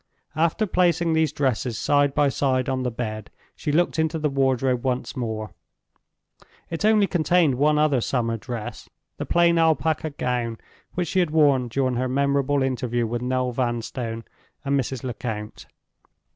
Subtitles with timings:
[0.35, 4.83] After placing these dresses side by side on the bed, she looked into the wardrobe
[4.83, 5.51] once more.
[6.71, 10.57] It only contained one other summer dress—the plain alpaca gown
[10.95, 14.23] which she had worn during her memorable interview with Noel Vanstone
[14.65, 15.03] and Mrs.
[15.03, 15.67] Lecount.